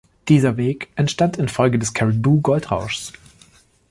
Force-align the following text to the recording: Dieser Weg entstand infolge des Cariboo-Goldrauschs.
Dieser 0.29 0.57
Weg 0.57 0.89
entstand 0.95 1.37
infolge 1.37 1.77
des 1.77 1.93
Cariboo-Goldrauschs. 1.93 3.13